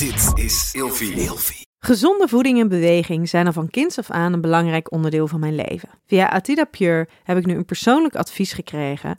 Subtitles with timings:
[0.00, 1.66] Dit is Ilfie.
[1.78, 5.54] Gezonde voeding en beweging zijn al van kinds af aan een belangrijk onderdeel van mijn
[5.54, 5.88] leven.
[6.06, 9.18] Via Atida Pure heb ik nu een persoonlijk advies gekregen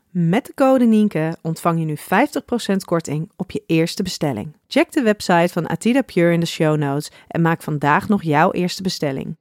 [0.11, 4.55] Met de code Nienke ontvang je nu 50% korting op je eerste bestelling.
[4.67, 8.51] Check de website van Atida Pure in de show notes en maak vandaag nog jouw
[8.51, 9.37] eerste bestelling.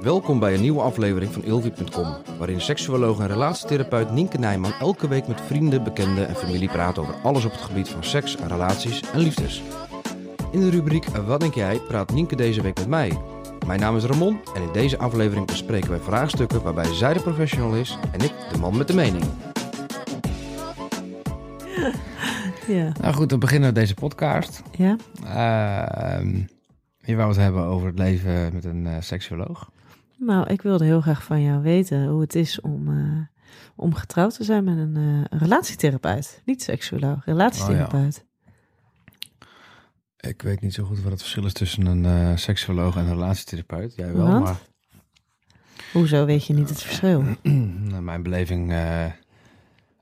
[0.00, 5.26] Welkom bij een nieuwe aflevering van Ilvi.com, waarin seksuoloog en relatietherapeut Nienke Nijman elke week
[5.26, 9.18] met vrienden, bekenden en familie praat over alles op het gebied van seks, relaties en
[9.18, 9.62] liefdes.
[10.52, 13.35] In de rubriek Wat denk jij praat Nienke deze week met mij.
[13.66, 17.74] Mijn naam is Ramon en in deze aflevering bespreken wij vraagstukken waarbij zij de professional
[17.74, 19.24] is en ik de man met de mening.
[22.66, 22.92] Ja.
[23.00, 24.62] Nou goed, dan beginnen we deze podcast.
[24.70, 24.96] Ja?
[25.24, 26.42] Ehm
[27.06, 29.70] je wou het hebben over het leven met een eh seksuoloog.
[30.18, 33.42] Nou, ik wilde heel graag van jou weten hoe het is om, eh,
[33.76, 36.42] om getrouwd te zijn met een eh, relatietherapeut.
[36.44, 38.25] Niet seksuoloog, relatietherapeut.
[40.28, 43.12] Ik weet niet zo goed wat het verschil is tussen een eh seksuoloog en een
[43.12, 43.94] relatietherapeut.
[43.94, 44.44] Jij wel, Want?
[44.44, 44.60] maar
[45.92, 47.22] Hoezo weet je niet het verschil?
[47.88, 49.04] naar mijn beleving eh,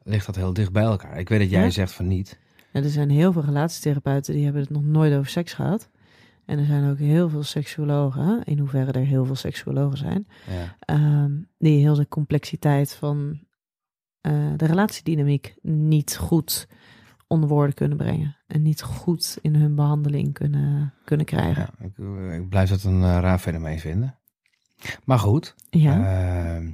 [0.02, 1.18] ligt dat heel dicht bij elkaar.
[1.18, 1.70] Ik weet dat jij Ja?
[1.70, 2.38] zegt van niet.
[2.72, 5.88] Ja, er zijn heel veel relatietherapeuten die hebben het nog nooit over seks gehad.
[6.46, 10.76] En er zijn ook heel veel seksuologen, in hoeverre er heel veel seksuologen zijn, Ja.
[10.80, 13.40] ehm, die heel de complexiteit van
[14.20, 16.68] eh, de relatiedynamiek niet goed
[17.34, 18.36] onder woorden kunnen brengen.
[18.46, 21.68] En niet goed in hun behandeling kunnen, kunnen krijgen.
[21.78, 24.14] Ja, ik, ik blijf dat een eh, raar fenomeen vinden.
[25.04, 25.94] Maar goed, Ja,
[26.54, 26.70] Ehm,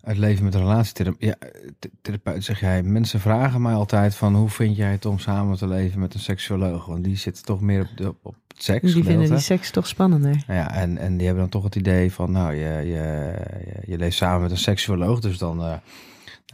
[0.00, 1.22] het leven met een relatietherapeut.
[1.28, 1.34] Ja,
[1.78, 2.82] th- therapeut zeg jij.
[2.82, 6.20] Mensen vragen mij altijd van hoe vind jij het om samen te leven met een
[6.20, 6.86] seksuoloog?
[6.86, 8.92] Want die zitten toch meer op, de, op het seks.
[8.94, 10.44] die vinden die seks toch spannender.
[10.46, 13.34] Ja, en, en die hebben dan toch het idee van, nou, je, je,
[13.64, 15.74] je, je leeft samen met een seksuoloog, dus dan, eh,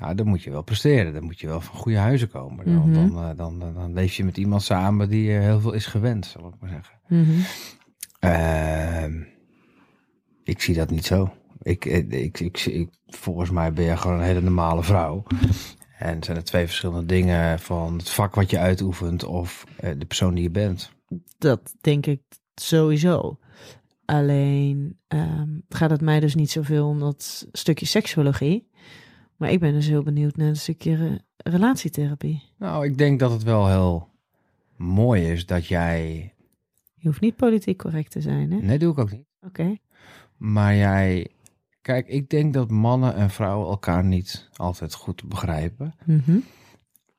[0.00, 1.12] nou, dan moet je wel presteren.
[1.12, 2.64] Dan moet je wel van goede huizen komen.
[2.64, 2.92] Dan, Mhm.
[2.92, 5.86] dan, eh, dan, dan, dan leef je met iemand samen die eh, heel veel is
[5.86, 6.98] gewend, zal ik maar zeggen.
[8.20, 9.22] Ehm,
[10.44, 11.32] ik zie dat niet zo.
[11.62, 15.22] Ik, ik, ik, ik, ik- volgens mij ben je gewoon een hele normale vrouw.
[15.98, 20.06] En zijn er twee verschillende dingen van het vak wat je uitoefent of eh, de
[20.06, 20.92] persoon die je bent.
[21.38, 22.20] Dat denk ik
[22.54, 23.38] sowieso.
[24.04, 28.68] Alleen ehm, gaat het mij dus niet zoveel om dat stukje seksuologie.
[29.40, 32.42] Maar ik ben dus heel benieuwd naar een stukje re- relatietherapie.
[32.58, 34.08] Nou, ik denk dat het wel heel
[34.76, 36.32] mooi is dat jij.
[36.94, 38.58] Je hoeft niet politiek correct te zijn, hè?
[38.58, 39.24] Nee, doe ik ook niet.
[39.40, 39.76] Oké.
[40.36, 41.30] Maar jij.
[41.82, 45.94] Kijk, ik denk dat mannen en vrouwen elkaar niet altijd goed begrijpen.
[46.04, 46.38] Mhm.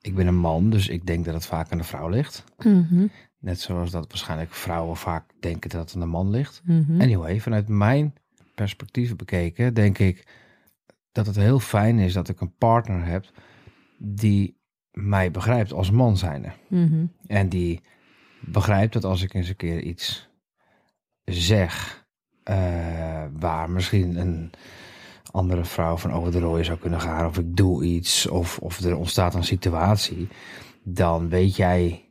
[0.01, 2.43] Ik ben een man, dus ik denk dat het vaak aan de vrouw ligt.
[2.57, 3.07] Mhm.
[3.39, 6.61] Net zoals dat waarschijnlijk vrouwen vaak denken dat het aan de man ligt.
[6.65, 7.01] Mhm.
[7.01, 8.13] Anyway, vanuit mijn
[8.55, 10.25] perspectief bekeken, denk ik
[11.11, 13.25] dat het heel fijn is dat ik een partner heb
[13.97, 14.59] die
[14.91, 16.51] mij begrijpt als man zijnde.
[16.67, 17.05] Mhm.
[17.27, 17.81] En die
[18.39, 20.29] begrijpt dat als ik eens een keer iets
[21.23, 22.05] zeg
[22.44, 24.51] eh, waar misschien een
[25.31, 28.79] andere vrouw van over de rooien zou kunnen gaan, of ik doe iets, of, of
[28.79, 30.27] er ontstaat een situatie,
[30.83, 32.09] dan weet jij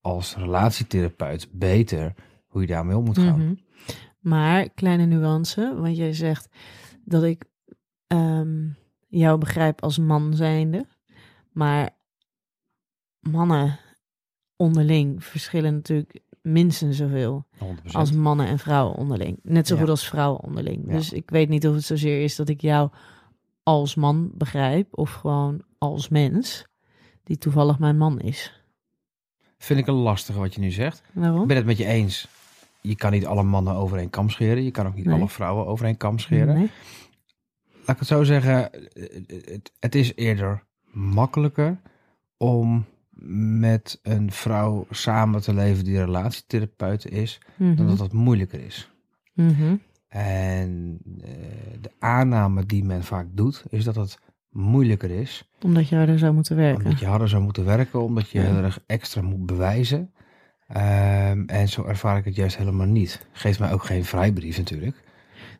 [0.00, 2.14] als relatietherapeut beter
[2.46, 3.44] hoe je daarmee om moet gaan.
[3.44, 3.54] Mhm.
[4.20, 6.48] Maar, kleine nuance, want jij zegt
[7.04, 7.44] dat ik
[8.06, 8.68] ehm,
[9.08, 10.86] jou begrijp als man zijnde.
[11.52, 11.90] Maar
[13.20, 13.78] mannen
[14.56, 17.92] onderling verschillen natuurlijk minstens zoveel 100%.
[17.94, 19.38] als mannen en vrouwen onderling.
[19.42, 19.80] Net zo Ja.
[19.80, 20.84] goed als vrouwen onderling.
[20.86, 20.92] Ja.
[20.92, 22.90] Dus ik weet niet of het zozeer is dat ik jou
[23.62, 26.66] als man begrijp of gewoon als mens
[27.22, 28.62] die toevallig mijn man is.
[29.58, 30.98] Vind ik een lastige wat je nu zegt.
[30.98, 31.46] Ik Waarom?
[31.46, 32.28] ben het met je eens.
[32.80, 34.62] Je kan niet alle mannen over één kam scheren.
[34.64, 35.14] Je kan ook niet Nee.
[35.14, 36.54] alle vrouwen over één kam scheren.
[36.54, 36.70] Nee.
[37.86, 38.70] Laat ik het zo zeggen.
[39.44, 41.80] Het, het is eerder makkelijker
[42.36, 42.84] om
[43.56, 47.86] met een vrouw samen te leven die relatietherapeut is, dan Mhm.
[47.86, 48.90] dat het moeilijker is.
[49.32, 49.76] Mhm.
[50.08, 51.30] En eh,
[51.80, 54.18] de aanname die men vaak doet, is dat het
[54.50, 55.50] moeilijker is.
[55.62, 56.84] Omdat je harder zou moeten werken.
[56.84, 58.44] Omdat je harder zou moeten werken, omdat je Ja.
[58.44, 60.12] heel erg extra moet bewijzen.
[60.68, 63.26] Ehm, en zo ervaar ik het juist helemaal niet.
[63.32, 65.02] Geeft mij ook geen vrijbrief natuurlijk.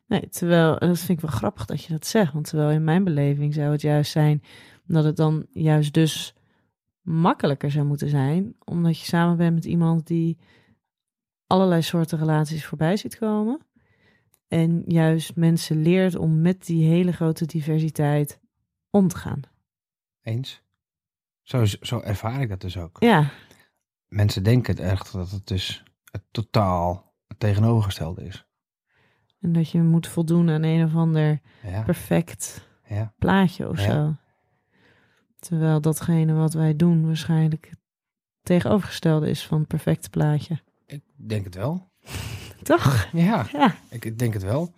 [0.07, 2.33] Nee, terwijl, en dat vind ik wel grappig dat je dat zegt.
[2.33, 4.43] Want terwijl in mijn beleving zou het juist zijn
[4.87, 6.35] dat het dan juist dus
[7.01, 8.57] makkelijker zou moeten zijn.
[8.65, 10.39] Omdat je samen bent met iemand die
[11.47, 13.61] allerlei soorten relaties voorbij ziet komen.
[14.49, 18.41] En juist mensen leert om met die hele grote diversiteit
[18.91, 19.41] om te gaan.
[20.23, 20.63] Eens.
[21.43, 22.97] Zo, zo ervaar ik dat dus ook.
[23.01, 23.31] Ja,
[24.15, 28.47] Mensen denken echt dat het dus het totaal het tegenovergestelde is.
[29.45, 33.13] En dat je moet voldoen aan een of ander Ja, perfect ja.
[33.19, 34.17] plaatje of zo.
[35.39, 37.79] Terwijl datgene wat wij doen waarschijnlijk het
[38.43, 40.61] tegenovergestelde is van het perfecte plaatje.
[40.87, 41.91] Ik denk het wel.
[42.63, 43.09] Toch?
[43.13, 43.47] Ja,
[43.91, 44.75] ik denk het wel.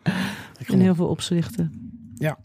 [0.58, 1.90] Ik in heel veel opzichten.
[2.14, 2.38] Ja.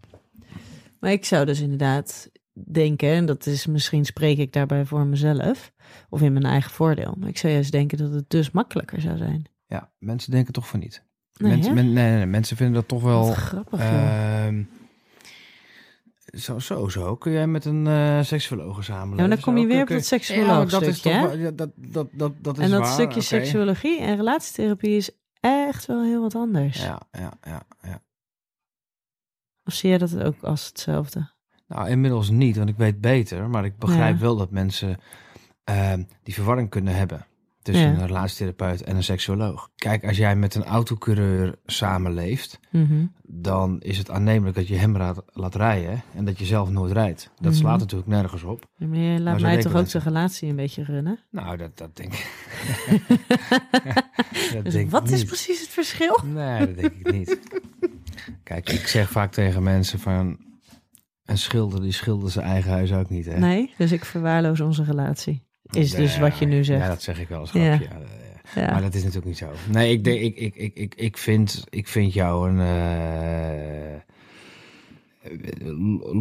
[1.00, 5.72] Maar ik zou dus inderdaad denken, en dat is misschien spreek ik daarbij voor mezelf,
[6.10, 7.16] of in mijn eigen voordeel.
[7.18, 9.46] Maar ik zou juist denken dat het dus makkelijker zou zijn.
[9.68, 11.10] Ja, mensen denken toch van niet.
[11.42, 11.84] Nee, mensen, hè?
[11.84, 13.28] men- nee, nee, nee, mensen vinden dat toch wel...
[13.28, 14.64] Wat grappig, ehm,
[16.34, 17.16] zo, zo, zo.
[17.16, 19.16] Kun jij met een eh seksuoloog samenleven?
[19.16, 21.34] Ja, maar dan kom je Zo, weer op dat Ja, seksuoloog maar dat is toch
[21.36, 23.22] ja, dat, dat, dat, dat is En dat waar, stukje oké.
[23.22, 26.84] seksuologie en relatietherapie is echt wel heel wat anders.
[26.84, 28.02] Ja, ja, ja, ja.
[29.64, 31.30] Of zie jij dat ook als hetzelfde?
[31.68, 33.50] Nou, inmiddels niet, want ik weet beter.
[33.50, 34.22] Maar ik begrijp Ja.
[34.22, 34.98] wel dat mensen
[35.64, 37.26] ehm, die verwarring kunnen hebben
[37.62, 38.00] tussen Ja.
[38.00, 39.70] een relatietherapeut en een seksuoloog.
[39.76, 43.06] Kijk, als jij met een autocoureur samenleeft, Mhm.
[43.24, 46.92] dan is het aannemelijk dat je hem laat, laat rijden en dat je zelf nooit
[46.92, 47.30] rijdt.
[47.40, 47.62] Dat Mhm.
[47.62, 48.66] slaat natuurlijk nergens op.
[48.76, 51.20] Ja, maar je laat Maar mij toch ook de relatie een beetje runnen?
[51.32, 52.32] Nou, dat, dat denk ik.
[54.54, 56.20] dat Dus denk ik wat is precies het verschil?
[56.26, 57.40] Nee, dat denk ik niet.
[58.44, 60.50] Kijk, ik zeg vaak tegen mensen van...
[61.26, 63.40] Een schilder, die schildert zijn eigen huis ook niet, hè?
[63.40, 65.46] Nee, dus ik verwaarloos onze relatie.
[65.72, 66.82] Is dus wat je nu zegt.
[66.82, 67.78] Ja, dat zeg ik wel Ja.
[67.78, 67.88] grapje.
[68.56, 68.72] Ja.
[68.72, 69.50] Maar dat is natuurlijk niet zo.
[69.70, 72.60] Nee, ik, denk, ik, ik, ik, ik, ik, vind, ik vind jou een...
[72.60, 74.00] eh,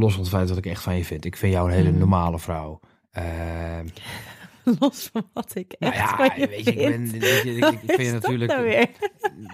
[0.00, 1.25] los van het feit dat ik echt van je vind.
[1.25, 1.99] Ik vind jou een hele Mhm.
[1.99, 2.81] normale vrouw.
[3.12, 3.87] Ehm,
[4.81, 7.23] Los van wat ik nou echt ja, van je weet je, ik, ben, vind.
[7.23, 8.51] weet je, ik, vind je natuurlijk...
[8.53, 8.89] nou weer?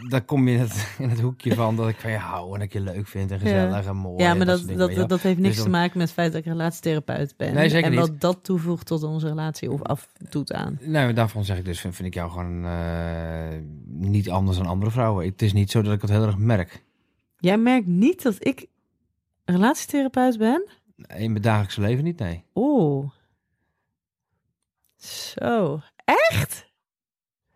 [0.09, 2.53] Dan kom je in het, in het hoekje van dat ik van je hou en
[2.53, 4.23] dat ik je leuk vind en gezellig en mooi.
[4.23, 6.41] Ja, maar dat, dingen, dat, dat, heeft niks Dus te maken met het feit dat
[6.41, 7.55] ik relatietherapeut ben.
[7.55, 8.01] Nee, zeker en niet.
[8.01, 10.79] wat dat toevoegt tot onze relatie of afdoet aan.
[10.81, 14.91] Nee, daarvan zeg ik dus, vind, vind ik jou gewoon eh, niet anders dan andere
[14.91, 15.27] vrouwen.
[15.27, 16.85] Het is niet zo dat ik het heel erg merk.
[17.39, 18.67] Jij merkt niet dat ik
[19.45, 20.69] relatietherapeut ben?
[20.97, 22.45] In mijn dagelijkse leven niet, nee.
[22.55, 23.11] Oeh.
[25.07, 25.81] Zo.
[26.05, 26.55] Echt?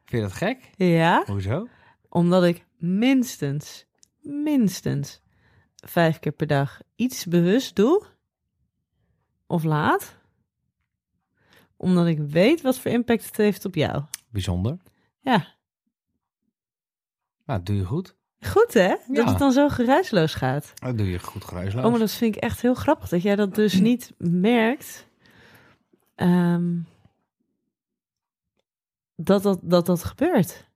[0.04, 0.70] Vind je dat gek?
[0.76, 1.22] Ja.
[1.26, 1.66] Hoezo?
[2.08, 3.86] Omdat ik minstens,
[4.20, 5.20] minstens
[5.84, 8.04] vijf keer per dag iets bewust doe.
[9.46, 10.16] Of laat.
[11.76, 14.02] Omdat ik weet wat voor impact het heeft op jou.
[14.28, 14.76] Bijzonder.
[15.20, 15.46] Ja.
[17.46, 18.16] Nou, doe je goed.
[18.40, 18.88] Goed hè?
[18.88, 19.24] Dat Ja.
[19.28, 20.72] het dan zo geruisloos gaat.
[20.74, 21.84] Dat doe je goed geruisloos.
[21.84, 23.08] Oh, maar dat vind ik echt heel grappig.
[23.08, 25.08] Dat jij dat dus niet merkt.
[26.14, 26.78] Ehm,
[29.24, 30.68] dat, dat, dat dat gebeurt.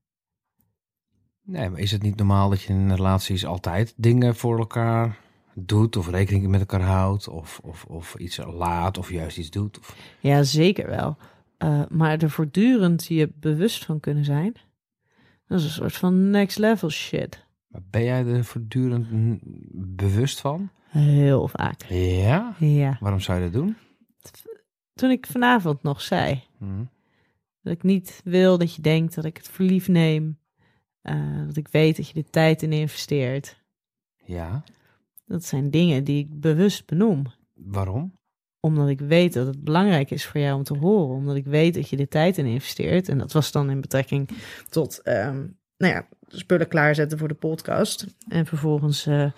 [1.42, 5.18] Nee, maar is het niet normaal dat je in relaties altijd dingen voor elkaar
[5.54, 9.78] doet of rekening met elkaar houdt of, of, of iets laat of juist iets doet?
[9.78, 9.96] Of...
[10.20, 11.16] Ja, zeker wel.
[11.56, 14.54] Eh, maar er voortdurend je bewust van kunnen zijn.
[15.46, 17.46] Dat is een soort van next level shit.
[17.66, 19.06] Maar ben jij er voortdurend
[19.96, 20.70] bewust van?
[20.88, 21.82] Heel vaak.
[21.88, 22.54] Ja?
[22.58, 22.96] Ja.
[23.00, 23.76] Waarom zou je dat doen?
[24.94, 26.84] Toen ik vanavond nog zei Hm.
[27.64, 30.38] Dat ik niet wil dat je denkt dat ik het voor lief neem.
[31.02, 33.62] eh, dat ik weet dat je er tijd in investeert.
[34.24, 34.62] Ja.
[35.26, 37.26] Dat zijn dingen die ik bewust benoem.
[37.54, 38.12] Waarom?
[38.60, 41.16] Omdat ik weet dat het belangrijk is voor jou om te horen.
[41.16, 43.08] Omdat ik weet dat je er tijd in investeert.
[43.08, 44.28] En dat was dan in betrekking
[44.68, 48.06] tot, ehm, nou ja, spullen klaarzetten voor de podcast.
[48.28, 49.30] En vervolgens eh,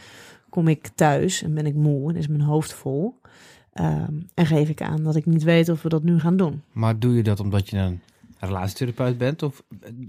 [0.48, 3.20] kom ik thuis en ben ik moe en is mijn hoofd vol.
[3.72, 6.62] Ehm, en geef ik aan dat ik niet weet of we dat nu gaan doen.
[6.72, 8.00] Maar doe je dat omdat je een
[8.38, 9.42] relatietherapeut bent?
[9.42, 9.62] Of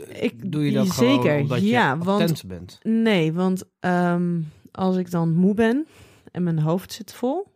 [0.08, 2.80] Ik- doe je dat gewoon zeker, omdat ja, je want- attent bent?
[2.84, 4.42] Nee, want ehm,
[4.72, 5.88] als ik dan moe ben
[6.32, 7.56] en mijn hoofd zit vol,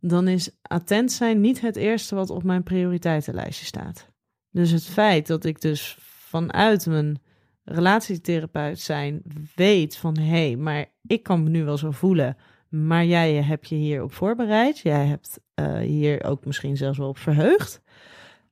[0.00, 4.08] dan is attent zijn niet het eerste wat op mijn prioriteitenlijstje staat.
[4.50, 7.20] Dus het feit dat ik dus vanuit mijn
[7.64, 9.22] relatietherapeut zijn
[9.54, 12.36] weet van hé, hey, maar ik kan me nu wel zo voelen,
[12.68, 17.18] maar jij hebt je hierop voorbereid, jij hebt eh, hier ook misschien zelfs wel op
[17.18, 17.80] verheugd.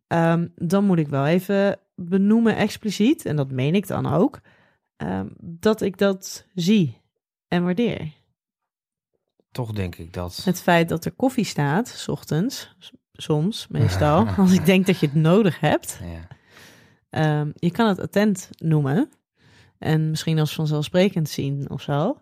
[0.09, 4.41] Ehm, dan moet ik wel even benoemen expliciet, en dat meen ik dan ook,
[4.97, 7.00] ehm, dat ik dat zie
[7.49, 8.12] en waardeer.
[9.53, 10.45] Toch denk ik dat...
[10.45, 12.75] Het feit dat er koffie staat, s ochtends,
[13.12, 16.00] soms, meestal, als ik denk dat je het nodig hebt.
[16.03, 16.27] Ja.
[17.11, 19.11] Ehm, je kan het attent noemen
[19.79, 22.21] en misschien als vanzelfsprekend zien of zo.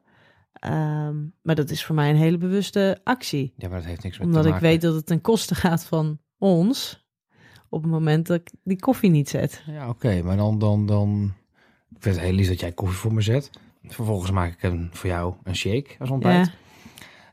[1.42, 3.54] Maar dat is voor mij een hele bewuste actie.
[3.56, 4.68] ja, maar dat heeft niks met Omdat te ik maken.
[4.68, 7.05] weet dat het ten koste gaat van ons
[7.76, 9.62] op het moment dat ik die koffie niet zet.
[9.66, 11.32] Ja, oké, maar dan, dan, dan...
[11.90, 13.50] Ik vind het heel lief dat jij koffie voor me zet.
[13.84, 16.46] Vervolgens maak ik een, voor jou een shake als ontbijt.
[16.46, 16.52] Ja.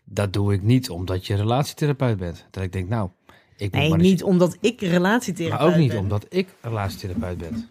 [0.05, 2.45] Dat doe ik niet omdat je relatietherapeut bent.
[2.51, 3.09] Dat ik denk, nou,
[3.57, 5.99] ik Nee, maar niet omdat ik relatietherapeut Maar ook niet ben.
[5.99, 7.69] omdat ik relatietherapeut ben.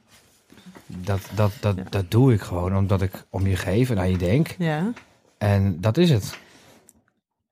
[0.86, 4.18] Dat, dat, dat, dat doe ik gewoon omdat ik om je geef en aan je
[4.18, 4.54] denk.
[4.58, 4.92] Ja,
[5.38, 6.38] En dat is het.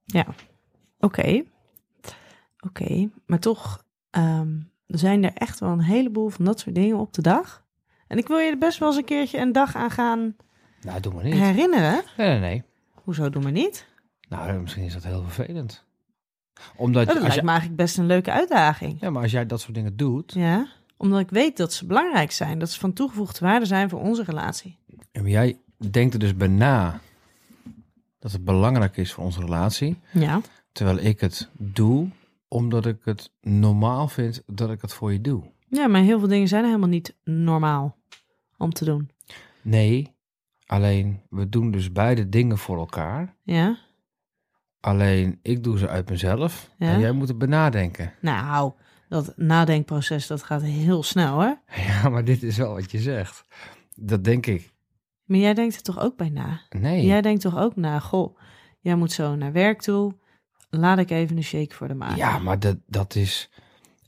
[0.04, 0.26] ja.
[1.00, 1.42] Oké.
[2.66, 3.84] Oké, maar toch
[4.98, 7.64] zijn er echt wel een heleboel van dat soort dingen op de dag.
[8.06, 10.36] En ik wil je er best wel eens een keertje een dag aan gaan
[10.82, 11.34] Nou, doe maar niet.
[11.34, 12.02] herinneren.
[12.16, 12.62] Nee, nee, nee.
[12.92, 13.86] Hoezo doen we niet?
[14.28, 15.84] Nou, misschien is dat heel vervelend.
[16.76, 19.00] Omdat, Oh, dat als lijkt jij, me eigenlijk best een leuke uitdaging.
[19.00, 20.66] ja, maar als jij dat soort dingen doet, Ja,
[20.96, 22.58] omdat ik weet dat ze belangrijk zijn.
[22.58, 24.76] Dat ze van toegevoegde waarde zijn voor onze relatie.
[25.12, 25.58] en jij
[25.90, 27.00] denkt er dus bij na
[28.18, 30.40] dat het belangrijk is voor onze relatie, Ja.
[30.72, 32.08] terwijl ik het doe
[32.50, 35.50] omdat ik het normaal vind dat ik het voor je doe.
[35.68, 37.96] Ja, maar heel veel dingen zijn helemaal niet normaal
[38.56, 39.10] om te doen.
[39.62, 40.14] Nee,
[40.66, 43.36] alleen we doen dus beide dingen voor elkaar.
[43.42, 43.78] Ja?
[44.80, 46.92] Alleen ik doe ze uit mezelf Ja?
[46.92, 48.12] en jij moet het benadenken.
[48.20, 48.72] Nou,
[49.08, 51.52] dat nadenkproces dat gaat heel snel, hè?
[51.86, 53.44] Ja, maar dit is wel wat je zegt.
[53.96, 54.72] Dat denk ik.
[55.24, 56.60] Maar jij denkt er toch ook bij na?
[56.70, 57.06] Nee.
[57.06, 58.36] Jij denkt toch ook na, goh,
[58.80, 60.14] jij moet zo naar werk toe.
[60.70, 62.16] Laat ik even een shake voor de maken.
[62.16, 63.50] Ja, maar dat, dat is...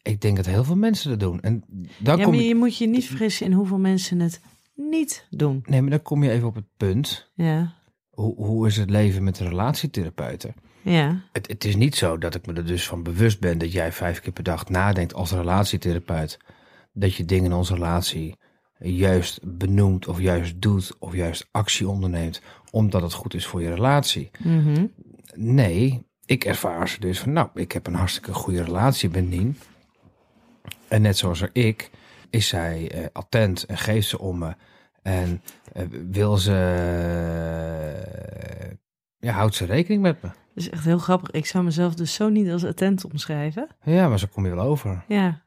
[0.02, 1.40] Ik denk dat heel veel mensen dat doen.
[1.40, 1.64] En
[1.98, 4.40] dan, ja kom maar je, je moet je niet vergissen in hoeveel mensen het
[4.74, 5.62] niet doen.
[5.66, 7.30] nee, maar dan kom je even op het punt.
[7.34, 7.74] Ja,
[8.10, 10.54] Hoe, hoe is het leven met relatietherapeuten?
[10.82, 13.58] ja, Het, het is niet zo dat ik me er dus van bewust ben...
[13.58, 16.38] dat jij vijf keer per dag nadenkt als relatietherapeut...
[16.92, 18.36] dat je dingen in onze relatie
[18.78, 20.96] juist benoemt of juist doet...
[20.98, 22.42] of juist actie onderneemt...
[22.70, 24.30] omdat het goed is voor je relatie.
[24.38, 24.86] mhm,
[25.34, 29.58] Nee, ik ervaar ze dus van, nou, ik heb een hartstikke goede relatie met Nien.
[30.88, 31.90] En net zoals er ik,
[32.30, 34.54] is zij eh, attent en geeft ze om me.
[35.02, 36.52] En eh, wil ze,
[38.62, 38.70] eh,
[39.18, 40.28] ja, houdt ze rekening met me.
[40.28, 41.30] Dat is echt heel grappig.
[41.30, 43.68] Ik zou mezelf dus zo niet als attent omschrijven.
[43.82, 45.04] Ja, maar zo kom je wel over.
[45.08, 45.42] Ja.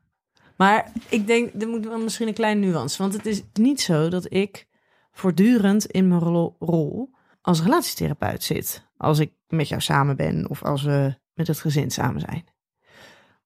[0.57, 2.97] Maar ik denk, er moet wel misschien een kleine nuance.
[2.97, 4.67] Want het is niet zo dat ik
[5.11, 7.09] voortdurend in mijn rol, rol
[7.41, 8.85] als relatietherapeut zit.
[9.05, 12.45] Als ik met jou samen ben of als we met het gezin samen zijn.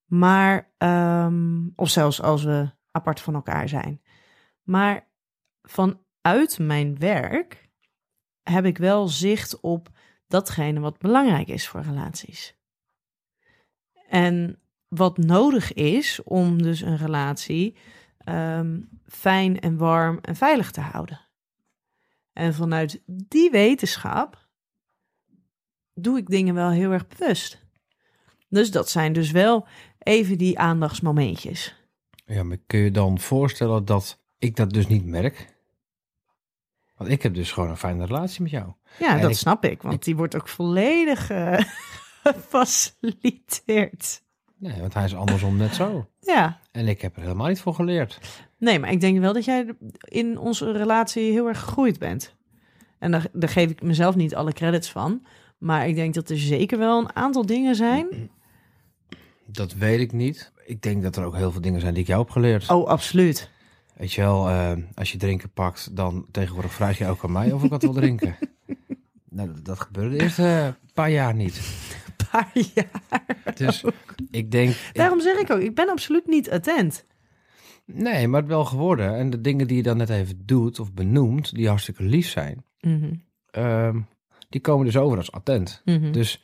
[0.05, 4.01] Maar, ehm, of zelfs als we apart van elkaar zijn.
[4.63, 5.07] Maar
[5.61, 7.69] vanuit mijn werk
[8.43, 9.89] heb ik wel zicht op
[10.27, 12.57] datgene wat belangrijk is voor relaties.
[14.07, 17.77] En wat nodig is om dus een relatie
[18.17, 21.19] ehm, fijn en warm en veilig te houden.
[22.33, 24.38] En vanuit die wetenschap
[26.01, 27.67] doe ik dingen wel heel erg bewust.
[28.49, 29.67] Dus dat zijn dus wel
[29.99, 31.75] even die aandachtsmomentjes.
[32.25, 35.57] Ja, maar kun je dan voorstellen dat ik dat dus niet merk?
[36.97, 38.71] Want ik heb dus gewoon een fijne relatie met jou.
[38.99, 41.59] Ja, En dat ik- snap ik, want ik- die wordt ook volledig eh,
[42.23, 44.21] gefaciliteerd.
[44.57, 46.09] Nee, want hij is andersom net zo.
[46.19, 48.19] Ja, En ik heb er helemaal niet voor geleerd.
[48.57, 52.35] Nee, maar ik denk wel dat jij in onze relatie heel erg gegroeid bent.
[52.99, 55.25] En daar, daar geef ik mezelf niet alle credits van.
[55.59, 58.29] Maar ik denk dat er zeker wel een aantal dingen zijn.
[59.45, 60.51] Dat weet ik niet.
[60.65, 62.69] Ik denk dat er ook heel veel dingen zijn die ik jou heb geleerd.
[62.69, 63.49] Oh, absoluut.
[63.95, 67.51] Weet je wel, eh, als je drinken pakt, dan tegenwoordig vraag je ook aan mij
[67.51, 68.35] of ik wat wil drinken.
[69.29, 71.57] nou, dat, dat gebeurde de eerste paar jaar niet.
[71.57, 73.25] Een paar jaar.
[73.55, 73.83] Dus
[74.31, 77.05] ik denk, ik- Daarom zeg ik ook, ik ben absoluut niet attent.
[77.85, 79.15] nee, maar het wel geworden.
[79.15, 82.63] En de dingen die je dan net even doet of benoemt, die hartstikke lief zijn,
[82.81, 83.13] Mhm,
[83.51, 83.99] ehm,
[84.49, 85.81] die komen dus over als attent.
[85.85, 86.11] mhm.
[86.11, 86.41] Dus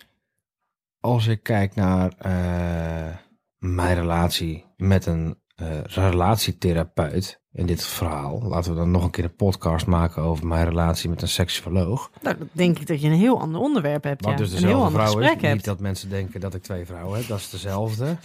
[1.00, 3.16] als ik kijk naar eh,
[3.58, 9.24] mijn relatie met een eh, relatietherapeut in dit verhaal, laten we dan nog een keer
[9.24, 12.12] een podcast maken over mijn relatie met een seksuoloog.
[12.22, 14.26] Nou, dan denk ik dat je een heel ander onderwerp hebt.
[14.26, 14.38] Wat ja.
[14.38, 15.28] dus een heel dezelfde ander vrouw is.
[15.28, 15.66] gesprek Niet hebt.
[15.66, 18.18] dat mensen denken dat ik twee vrouwen heb, dat is dezelfde.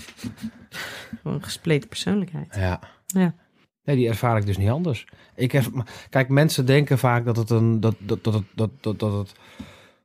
[1.22, 2.54] Gewoon Een gespleten persoonlijkheid.
[2.54, 2.80] Ja.
[3.06, 3.34] Ja.
[3.84, 5.06] Nee, die ervaar ik dus niet anders.
[5.34, 5.64] Ik heb,
[6.10, 9.12] kijk, mensen denken vaak dat het een dat dat dat dat dat, dat,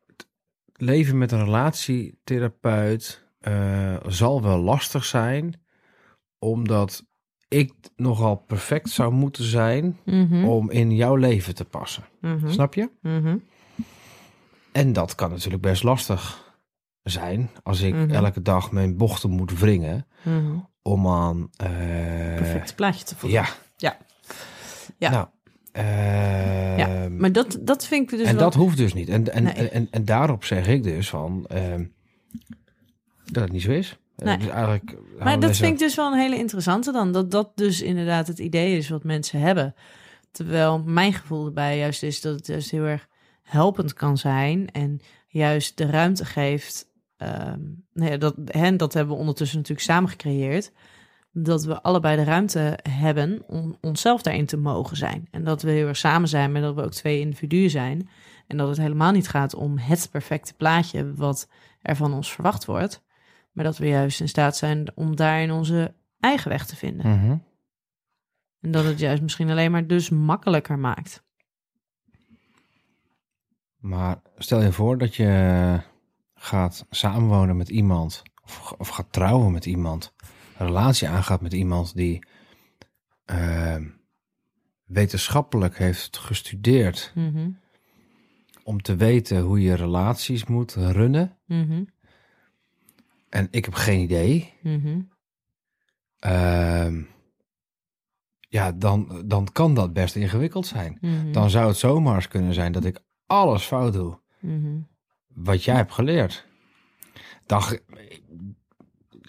[0.08, 0.28] het
[0.74, 5.62] leven met een relatietherapeut eh, zal wel lastig zijn,
[6.40, 7.06] omdat
[7.48, 12.04] ik nogal perfect zou moeten zijn Mhm, om in jouw leven te passen.
[12.22, 12.90] mhm, Snap je?
[13.02, 13.38] mhm.
[14.72, 16.54] En dat kan natuurlijk best lastig
[17.04, 20.08] zijn als ik elke dag mijn bochten moet wringen
[20.82, 21.50] om aan.
[21.58, 21.68] eh,
[22.36, 23.40] Perfect plaatje te voegen.
[23.40, 23.48] Ja.
[23.78, 23.98] Ja.
[24.98, 25.10] Ja.
[25.10, 25.28] Nou,
[26.78, 28.44] Ja, Maar dat, dat vind ik dus en wel...
[28.44, 29.10] dat hoeft dus niet.
[29.10, 29.70] En, en, Nee.
[29.70, 31.86] en, en, daarop zeg ik dus van ehm,
[33.26, 33.98] dat het niet zo is.
[34.16, 34.38] Nee.
[34.38, 37.12] Dus eigenlijk Maar dat vind ik dus wel een hele interessante dan.
[37.12, 39.76] Dat dat dus inderdaad het idee is wat mensen hebben.
[40.32, 43.08] Terwijl mijn gevoel erbij juist is dat het juist heel erg
[43.44, 46.88] helpend kan zijn en juist de ruimte geeft.
[47.18, 47.60] ehm
[47.94, 50.72] nou ja, dat, hen, dat hebben we ondertussen natuurlijk samen gecreëerd.
[51.38, 55.28] Dat we allebei de ruimte hebben om onszelf daarin te mogen zijn.
[55.32, 58.10] En dat we heel erg samen zijn, maar dat we ook twee individuen zijn.
[58.48, 61.50] En dat het helemaal niet gaat om het perfecte plaatje wat
[61.82, 63.04] er van ons verwacht wordt.
[63.52, 67.10] Maar dat we juist in staat zijn om daarin onze eigen weg te vinden.
[67.10, 67.38] Mhm.
[68.62, 71.24] En dat het juist misschien alleen maar dus makkelijker maakt.
[73.78, 75.80] Maar stel je voor dat je
[76.34, 80.14] gaat samenwonen met iemand, of, of gaat trouwen met iemand,
[80.58, 82.26] een relatie aangaat met iemand die
[83.26, 83.76] eh,
[84.86, 87.50] wetenschappelijk heeft gestudeerd Mhm,
[88.64, 91.38] om te weten hoe je relaties moet runnen.
[91.46, 91.84] mhm,
[93.30, 94.54] En ik heb geen idee.
[94.62, 95.02] mhm.
[96.20, 97.02] Ehm,
[98.40, 100.98] ja, dan, dan kan dat best ingewikkeld zijn.
[101.32, 104.20] Dan zou het zomaar eens kunnen zijn dat ik alles fout doe
[105.28, 106.48] wat jij hebt geleerd.
[107.46, 107.62] Dan,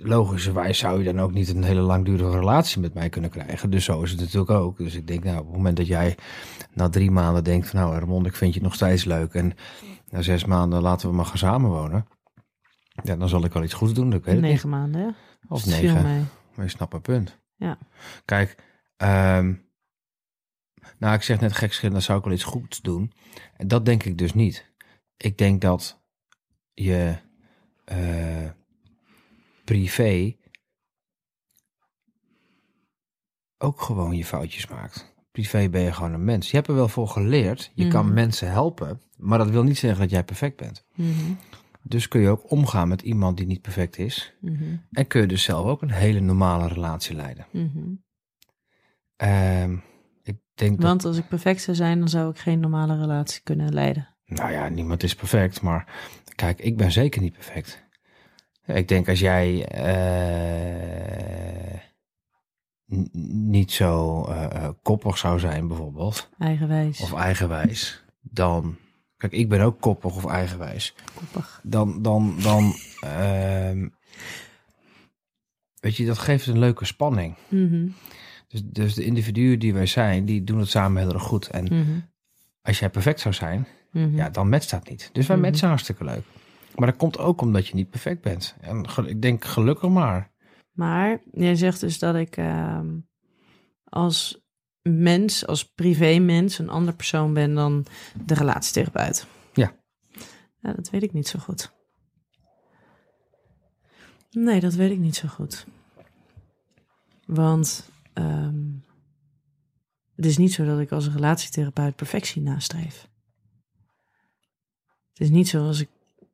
[0.02, 3.70] logischerwijs zou je dan ook niet een hele langdurige relatie met mij kunnen krijgen.
[3.70, 4.78] Dus zo is het natuurlijk ook.
[4.78, 6.16] Dus ik denk, nou, op het moment dat jij
[6.72, 9.34] na drie maanden denkt van, nou, Ramon, ik vind je nog steeds leuk.
[9.34, 9.52] En
[10.10, 12.06] na zes maanden laten we maar gaan samenwonen.
[13.02, 14.12] Ja, dan zal ik wel iets goeds doen.
[14.12, 14.52] Ik weet het niet.
[14.52, 15.08] Negen maanden, hè?
[15.48, 16.02] Of Dus negen.
[16.02, 16.22] mee.
[16.54, 17.38] Maar je snapt mijn punt.
[17.56, 17.78] Ja.
[18.24, 18.56] Kijk,
[18.96, 19.54] ehm,
[20.98, 23.12] nou, ik zeg net gekscherend, dan zou ik wel iets goeds doen.
[23.56, 24.72] En dat denk ik dus niet.
[25.16, 26.02] Ik denk dat
[26.74, 27.16] je
[27.84, 28.50] eh,
[29.66, 30.36] privé
[33.58, 35.14] ook gewoon je foutjes maakt.
[35.30, 36.50] Privé ben je gewoon een mens.
[36.50, 37.70] Je hebt er wel voor geleerd.
[37.74, 38.14] Je kan Mhm.
[38.14, 39.00] mensen helpen.
[39.16, 40.84] Maar dat wil niet zeggen dat jij perfect bent.
[40.94, 41.32] Mhm,
[41.82, 44.34] Dus kun je ook omgaan met iemand die niet perfect is.
[44.40, 47.46] mhm, En kun je dus zelf ook een hele normale relatie leiden.
[49.16, 49.76] Ehm,
[50.22, 53.40] ik denk dat, Want als ik perfect zou zijn, dan zou ik geen normale relatie
[53.42, 54.08] kunnen leiden.
[54.26, 55.92] nou ja, niemand is perfect, maar
[56.34, 57.84] kijk, ik ben zeker niet perfect.
[58.66, 61.06] Ik denk als jij eh,
[63.42, 67.00] niet zo eh, eh, koppig zou zijn bijvoorbeeld, Eigenwijs.
[67.00, 68.76] of eigenwijs, dan,
[69.16, 71.60] kijk, ik ben ook koppig of eigenwijs, koppig.
[71.62, 73.88] dan, dan, dan, ehm,
[75.80, 77.34] weet je, dat geeft een leuke spanning.
[77.48, 77.88] Mhm,
[78.48, 81.46] Dus, dus de individuen die wij zijn, die doen het samen heel erg goed.
[81.48, 81.98] En mhm,
[82.62, 84.16] als jij perfect zou zijn, mhm.
[84.16, 85.10] ja, dan matcht dat niet.
[85.12, 86.24] Dus wij matchen hartstikke leuk.
[86.76, 88.56] Maar dat komt ook omdat je niet perfect bent.
[88.60, 90.30] En ik denk gelukkig maar.
[90.72, 92.98] Maar jij zegt dus dat ik ehm,
[93.84, 94.44] als
[94.82, 97.86] mens, als privé-mens, een ander persoon ben dan
[98.24, 99.26] de relatietherapeut.
[99.52, 99.72] Ja.
[100.60, 101.74] Ja, dat weet ik niet zo goed.
[104.30, 105.66] Nee, dat weet ik niet zo goed.
[107.26, 108.64] Want ehm,
[110.14, 113.08] het is niet zo dat ik als relatietherapeut perfectie nastreef.
[115.08, 115.88] Het is niet zo als ik,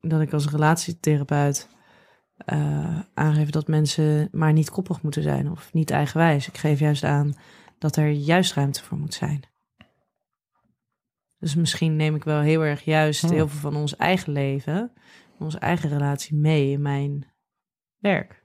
[0.08, 1.68] dat ik als relatietherapeut
[2.36, 6.48] eh, aangeven dat mensen maar niet koppig moeten zijn of niet eigenwijs.
[6.48, 7.34] Ik geef juist aan
[7.78, 9.42] dat er juist ruimte voor moet zijn.
[11.38, 13.30] Dus misschien neem ik wel heel erg juist Hmm.
[13.30, 14.92] heel veel van ons eigen leven,
[15.38, 17.26] onze eigen relatie mee in mijn
[17.98, 18.44] werk.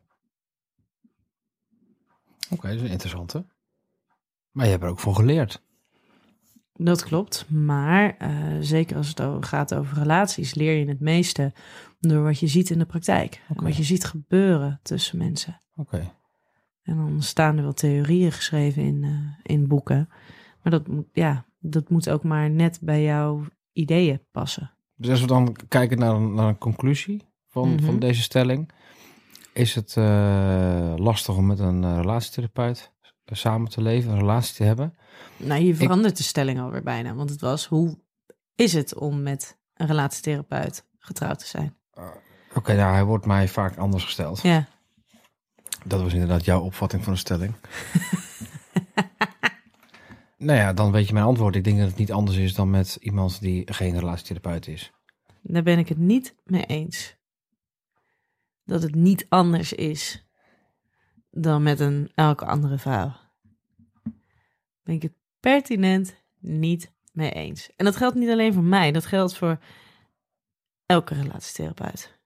[2.50, 3.40] Oké, dat is interessant hè.
[4.52, 5.64] Maar je hebt er ook voor geleerd.
[6.80, 11.54] Dat klopt, maar eh, zeker als het gaat over relaties, leer je het meeste
[12.00, 13.42] door wat je ziet in de praktijk.
[13.56, 15.62] Wat je ziet gebeuren tussen mensen.
[15.76, 16.12] Oké.
[16.84, 20.10] En dan staan er wel theorieën geschreven in, eh, in boeken.
[20.64, 24.72] Maar dat moet, ja, dat moet ook maar net bij jouw ideeën passen.
[24.96, 27.84] Dus als we dan kijken naar een, naar een conclusie van, Mhm.
[27.84, 28.70] van deze stelling.
[29.54, 32.94] Is het eh, lastig om met een relatietherapeut
[33.36, 34.98] samen te leven, een relatie te hebben?
[35.38, 37.14] Nou, je verandert de stelling alweer bijna.
[37.14, 38.00] Want het was, hoe
[38.56, 41.76] is het om met een relatietherapeut getrouwd te zijn?
[42.54, 44.42] Oké, nou hij wordt mij vaak anders gesteld.
[44.42, 44.68] Ja,
[45.86, 47.54] Dat was inderdaad jouw opvatting van de stelling.
[50.38, 51.56] nou ja, dan weet je mijn antwoord.
[51.56, 54.92] Ik denk dat het niet anders is dan met iemand die geen relatietherapeut is.
[55.42, 57.16] daar ben ik het niet mee eens.
[58.64, 60.27] Dat het niet anders is
[61.42, 63.12] dan met een elke andere vrouw.
[64.84, 67.70] Ben ik het pertinent niet mee eens.
[67.76, 69.60] En dat geldt niet alleen voor mij, dat geldt voor
[70.86, 72.20] elke relatietherapeut.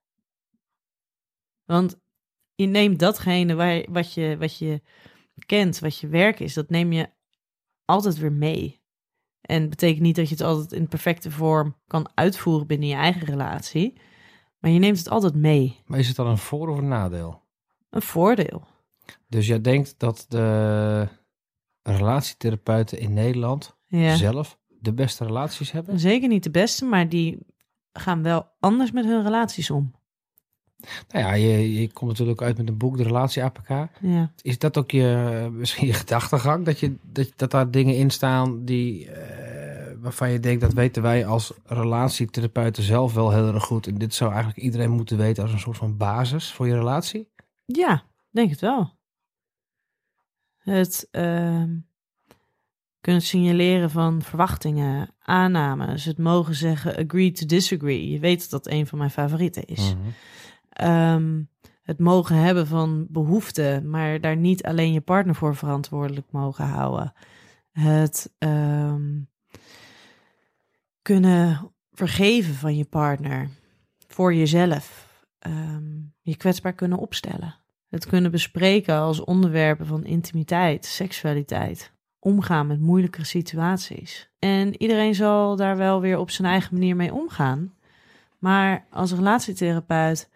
[1.66, 2.00] Want
[2.56, 4.82] je neemt datgene waar, wat, je, wat je
[5.46, 7.10] kent, wat je werk is, dat neem je
[7.86, 8.80] altijd weer mee.
[9.42, 13.26] En betekent niet dat je het altijd in perfecte vorm kan uitvoeren binnen je eigen
[13.26, 14.00] relatie.
[14.60, 15.80] Maar je neemt het altijd mee.
[15.86, 17.42] Maar is het dan een voor- of een nadeel?
[17.90, 18.68] Een voordeel.
[19.32, 21.08] Dus jij denkt dat de
[21.84, 24.16] relatietherapeuten in Nederland Ja.
[24.16, 26.00] zelf de beste relaties hebben?
[26.00, 27.38] Zeker niet de beste, maar die
[27.94, 29.92] gaan wel anders met hun relaties om.
[31.08, 33.70] Nou ja, je, je komt natuurlijk uit met een boek, de relatie APK.
[34.02, 34.32] Ja.
[34.42, 36.66] Is dat ook je, misschien je gedachtegang?
[36.66, 41.02] Dat, je, dat, dat daar dingen in staan die, eh, waarvan je denkt, dat weten
[41.02, 43.88] wij als relatietherapeuten zelf wel heel erg goed.
[43.88, 47.30] En dit zou eigenlijk iedereen moeten weten als een soort van basis voor je relatie?
[47.66, 49.00] Ja, denk het wel.
[50.62, 51.78] Het ehm,
[53.02, 58.10] kunnen signaleren van verwachtingen, aannames, het mogen zeggen agree to disagree.
[58.10, 59.96] Je weet dat dat een van mijn favorieten is.
[59.96, 60.08] Mhm.
[60.70, 61.42] Ehm,
[61.82, 67.14] het mogen hebben van behoeften, maar daar niet alleen je partner voor verantwoordelijk mogen houden.
[67.72, 69.20] Het ehm,
[71.02, 73.50] kunnen vergeven van je partner
[74.08, 75.10] voor jezelf.
[76.22, 77.61] Je kwetsbaar kunnen opstellen.
[77.92, 81.94] Het kunnen bespreken als onderwerpen van intimiteit, seksualiteit.
[82.20, 84.30] Omgaan met moeilijke situaties.
[84.40, 87.74] En iedereen zal daar wel weer op zijn eigen manier mee omgaan.
[88.40, 90.30] Maar als relatietherapeut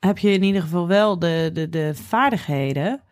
[0.00, 3.02] heb je in ieder geval wel de, de, de vaardigheden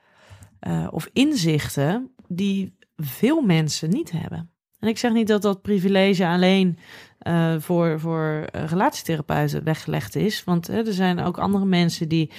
[0.60, 4.50] eh, of inzichten die veel mensen niet hebben.
[4.78, 6.78] En ik zeg niet dat dat privilege alleen
[7.20, 10.44] eh, voor, voor eh, relatietherapeuten weggelegd is.
[10.44, 12.30] Want hè, er zijn ook andere mensen die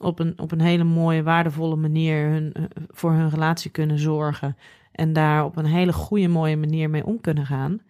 [0.00, 4.56] op een, op een hele mooie, waardevolle manier hun, eh, voor hun relatie kunnen zorgen.
[4.92, 7.80] En daar op een hele goede, mooie manier mee om kunnen gaan.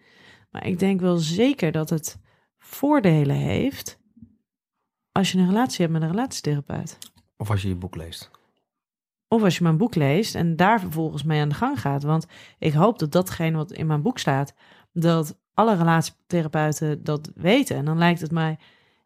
[0.51, 2.19] Maar ik denk wel zeker dat het
[2.57, 3.99] voordelen heeft
[5.11, 6.97] als je een relatie hebt met een relatietherapeut.
[7.37, 8.31] Of als je je boek leest.
[9.27, 12.03] Of als je mijn boek leest en daar vervolgens mee aan de gang gaat.
[12.03, 12.27] Want
[12.59, 14.53] ik hoop dat datgene wat in mijn boek staat,
[14.93, 17.75] dat alle relatietherapeuten dat weten.
[17.75, 18.57] En dan lijkt het mij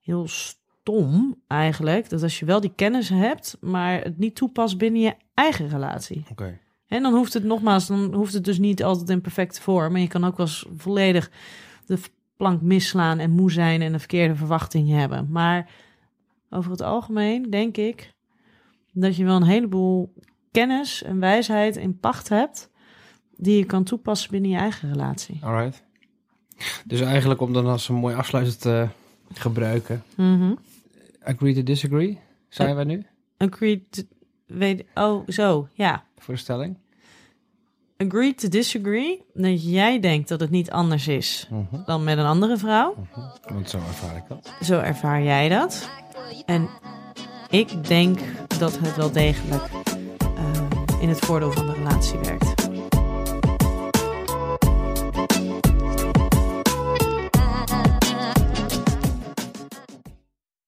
[0.02, 5.02] heel stom eigenlijk, dat als je wel die kennis hebt, maar het niet toepast binnen
[5.02, 6.26] je eigen relatie.
[6.32, 6.60] Oké.
[6.88, 9.92] En dan hoeft het nogmaals, dan hoeft het dus niet altijd in perfecte vorm.
[9.92, 11.32] Maar je kan ook wel eens volledig
[11.86, 12.00] de
[12.38, 15.28] plank misslaan en moe zijn en een verkeerde verwachting hebben.
[15.32, 15.70] Maar
[16.50, 18.14] over het algemeen denk ik
[18.92, 20.14] dat je wel een heleboel
[20.52, 22.72] kennis en wijsheid in pacht hebt
[23.38, 25.40] die je kan toepassen binnen je eigen relatie.
[25.42, 25.84] Alright.
[26.86, 28.88] Dus eigenlijk om dan als een mooi afsluiter te
[29.34, 30.04] gebruiken.
[30.16, 30.54] Mhm.
[31.24, 33.06] Agree to disagree, zijn wij nu
[33.38, 34.02] Agree to,
[34.46, 36.04] weet, oh, zo, ja.
[36.18, 36.78] voor de stelling?
[37.98, 39.22] Agree to disagree.
[39.34, 41.84] Dat jij denkt dat het niet anders is Mhm.
[41.86, 42.96] dan met een andere vrouw.
[43.54, 44.54] Want zo ervaar ik dat.
[44.62, 45.90] Zo ervaar jij dat.
[46.46, 46.70] En
[47.50, 48.20] ik denk
[48.60, 49.64] dat het wel degelijk
[50.36, 52.53] eh, in het voordeel van de relatie werkt.